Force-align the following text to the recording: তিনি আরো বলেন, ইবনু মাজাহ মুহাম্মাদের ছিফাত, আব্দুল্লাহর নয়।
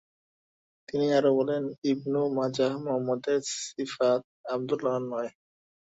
তিনি 0.89 1.07
আরো 1.13 1.31
বলেন, 1.39 1.63
ইবনু 1.83 2.21
মাজাহ 2.37 2.71
মুহাম্মাদের 2.83 3.39
ছিফাত, 3.65 4.21
আব্দুল্লাহর 4.53 5.03
নয়। 5.11 5.31